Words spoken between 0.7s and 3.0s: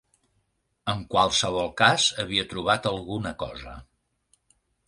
En qualsevol cas, havia trobat